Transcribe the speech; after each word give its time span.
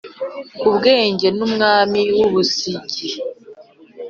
Umwenge 0.69 1.27
n’ 1.37 1.39
umwami 1.47 2.01
w’u 2.17 2.27
Busigi 2.33 3.07